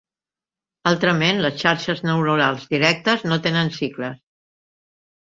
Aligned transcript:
Altrament 0.91 1.41
les 1.43 1.59
xarxes 1.63 2.01
neuronals 2.05 2.63
directes 2.71 3.27
no 3.29 3.39
tenen 3.49 3.71
cicles. 3.77 4.17